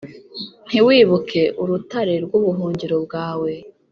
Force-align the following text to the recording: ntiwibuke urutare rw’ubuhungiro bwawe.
ntiwibuke 0.67 1.41
urutare 1.61 2.13
rw’ubuhungiro 2.25 2.95
bwawe. 3.05 3.51